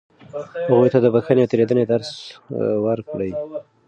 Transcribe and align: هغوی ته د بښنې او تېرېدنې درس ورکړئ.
هغوی 0.69 0.89
ته 0.93 0.99
د 1.01 1.07
بښنې 1.13 1.41
او 1.43 1.49
تېرېدنې 1.51 1.83
درس 1.91 2.11
ورکړئ. 2.85 3.31